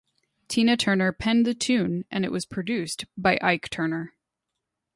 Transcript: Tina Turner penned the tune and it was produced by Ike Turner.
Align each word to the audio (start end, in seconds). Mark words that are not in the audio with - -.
Tina 0.47 0.77
Turner 0.77 1.11
penned 1.11 1.45
the 1.45 1.53
tune 1.53 2.05
and 2.09 2.25
it 2.25 2.31
was 2.31 2.47
produced 2.47 3.05
by 3.15 3.37
Ike 3.39 3.69
Turner. 3.69 4.13